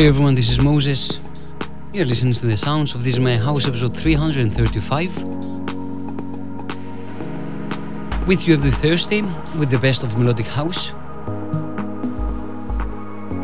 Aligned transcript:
Hey 0.00 0.06
everyone, 0.06 0.34
this 0.34 0.48
is 0.48 0.58
Moses. 0.58 1.20
You're 1.92 2.06
listening 2.06 2.32
to 2.32 2.46
the 2.46 2.56
sounds 2.56 2.94
of 2.94 3.04
this 3.04 3.18
my 3.18 3.36
house 3.36 3.68
episode 3.68 3.94
335. 3.94 5.24
With 8.26 8.48
you 8.48 8.54
every 8.54 8.70
Thursday 8.70 9.20
with 9.58 9.68
the 9.68 9.78
best 9.78 10.02
of 10.02 10.16
melodic 10.16 10.46
house. 10.46 10.94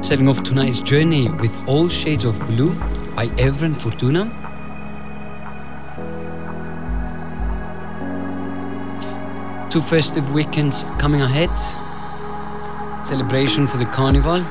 Setting 0.00 0.28
off 0.28 0.42
tonight's 0.44 0.80
journey 0.80 1.28
with 1.28 1.52
All 1.68 1.90
Shades 1.90 2.24
of 2.24 2.40
Blue 2.46 2.72
by 3.14 3.26
Evren 3.36 3.74
Furtuna. 3.74 4.30
Two 9.68 9.82
festive 9.82 10.32
weekends 10.32 10.84
coming 10.98 11.20
ahead. 11.20 11.50
Celebration 13.06 13.66
for 13.66 13.76
the 13.76 13.84
carnival 13.84 14.42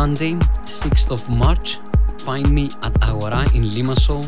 Sunday, 0.00 0.32
6th 0.64 1.10
of 1.10 1.28
March, 1.28 1.76
find 2.24 2.50
me 2.50 2.70
at 2.82 2.92
Agora 3.02 3.42
in 3.52 3.64
Limassol 3.64 4.24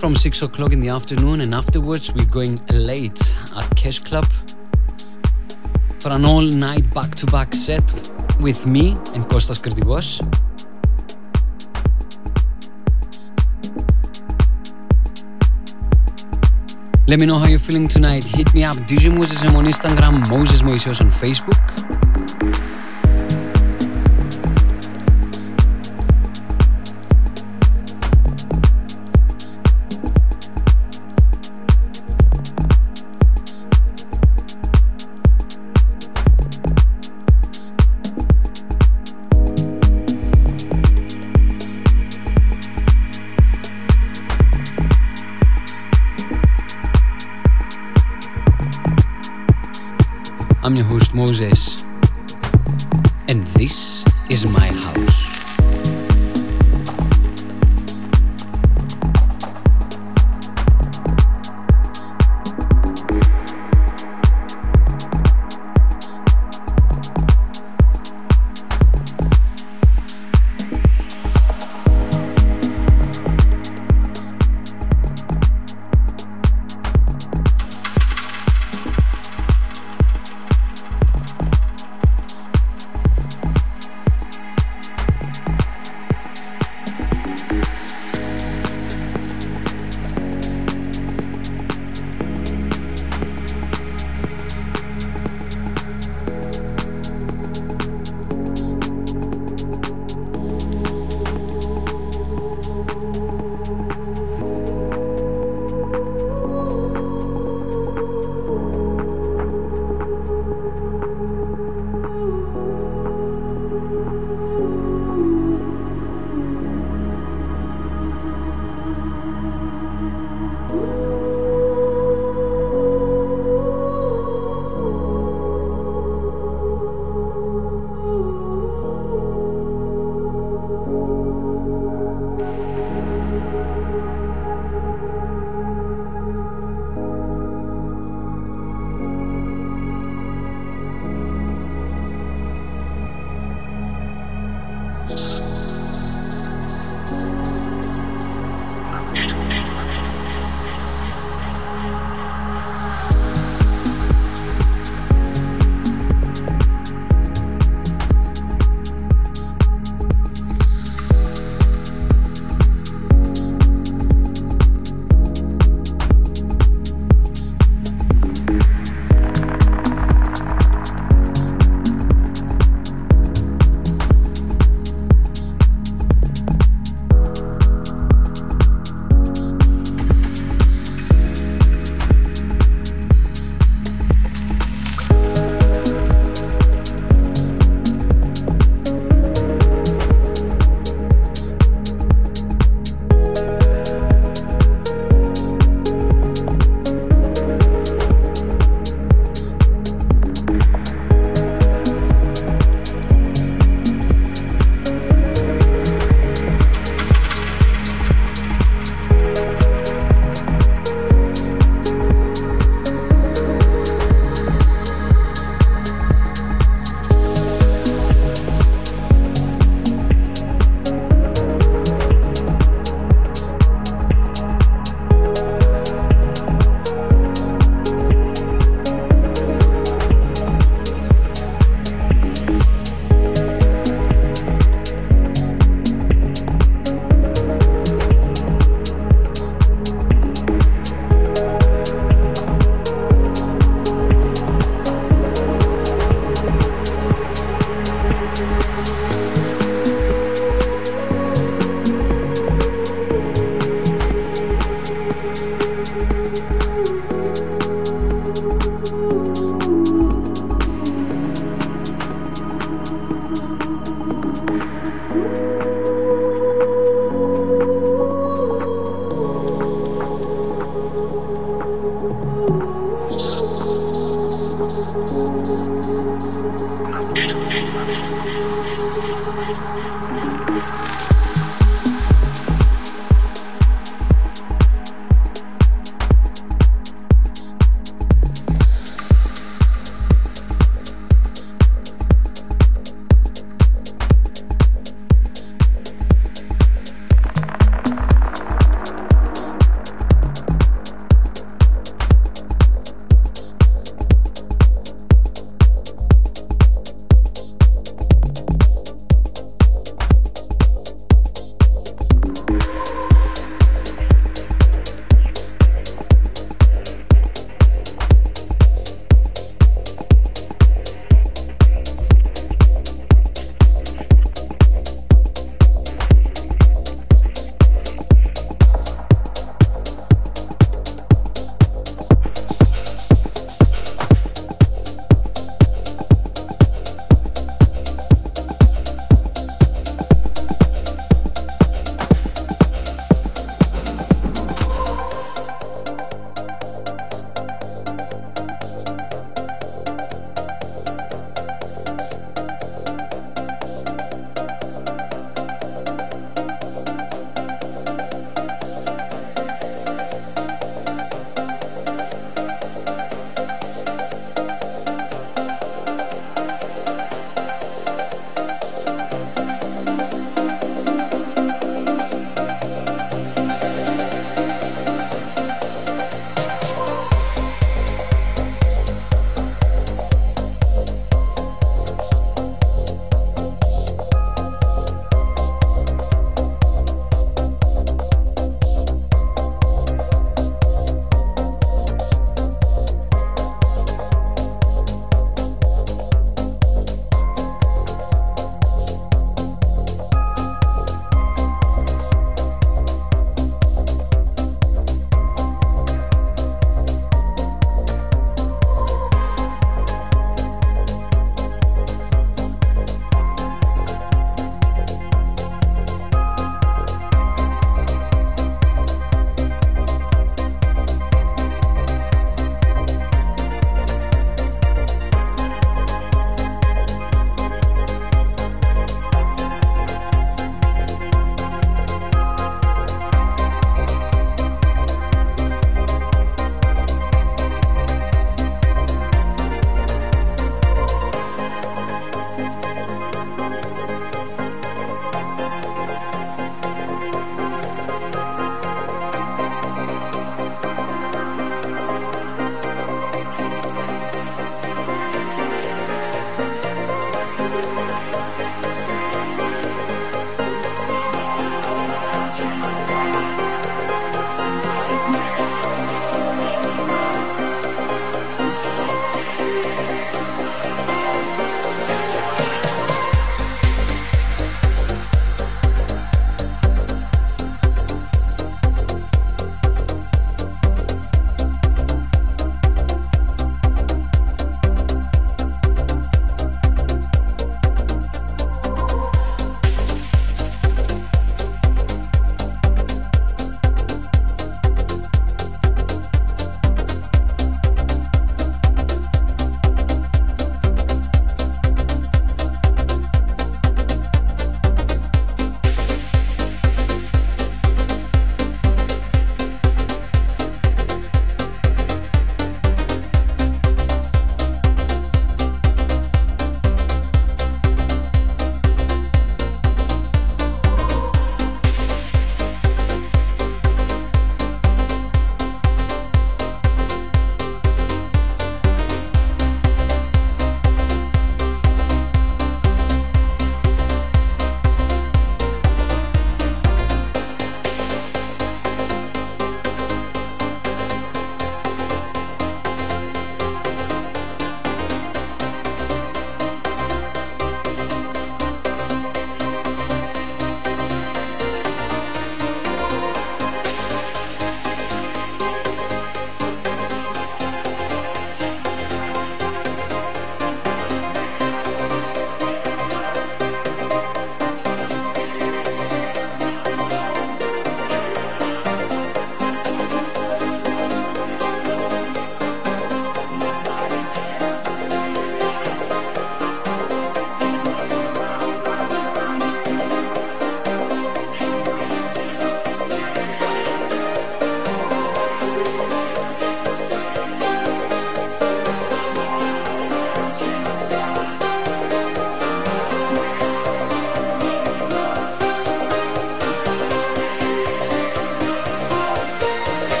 from 0.00 0.16
6 0.16 0.42
o'clock 0.42 0.72
in 0.72 0.80
the 0.80 0.88
afternoon 0.88 1.42
and 1.42 1.54
afterwards 1.54 2.12
we're 2.12 2.24
going 2.24 2.60
late 2.72 3.36
at 3.56 3.76
Cash 3.76 4.00
Club 4.00 4.26
for 6.00 6.10
an 6.10 6.24
all-night 6.24 6.92
back-to-back 6.92 7.54
set 7.54 7.84
with 8.40 8.66
me 8.66 8.90
and 9.14 9.24
Kostas 9.30 9.62
Kertigos. 9.62 10.20
Let 17.06 17.20
me 17.20 17.26
know 17.26 17.38
how 17.38 17.46
you're 17.46 17.60
feeling 17.60 17.86
tonight. 17.86 18.24
Hit 18.24 18.52
me 18.52 18.64
up, 18.64 18.74
DJ 18.88 19.16
Moses 19.16 19.44
on 19.44 19.64
Instagram, 19.64 20.28
Moses 20.28 20.62
Moisios 20.62 21.00
on 21.00 21.12
Facebook. 21.12 21.95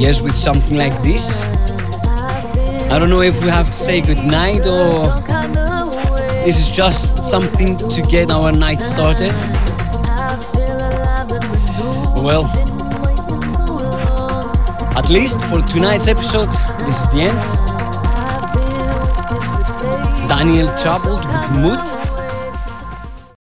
Yes, 0.00 0.22
with 0.22 0.34
something 0.34 0.78
like 0.78 1.02
this, 1.02 1.42
I 2.90 2.98
don't 2.98 3.10
know 3.10 3.20
if 3.20 3.38
we 3.42 3.50
have 3.50 3.66
to 3.66 3.72
say 3.74 4.00
goodnight 4.00 4.66
or 4.66 5.12
this 6.42 6.58
is 6.58 6.70
just 6.70 7.22
something 7.22 7.76
to 7.76 8.02
get 8.08 8.30
our 8.30 8.50
night 8.50 8.80
started. 8.80 9.30
Well, 12.16 12.46
at 14.96 15.10
least 15.10 15.42
for 15.42 15.60
tonight's 15.60 16.08
episode, 16.08 16.48
this 16.86 16.98
is 16.98 17.08
the 17.10 17.20
end. 17.28 17.38
Daniel 20.30 20.74
traveled 20.78 21.26
with 21.26 21.50
Mood 21.60 21.99